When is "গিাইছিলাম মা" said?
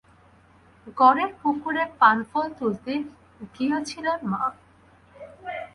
3.53-4.43